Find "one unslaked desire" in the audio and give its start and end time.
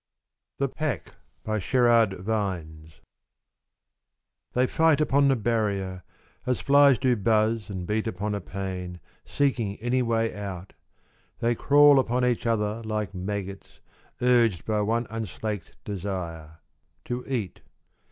14.81-16.61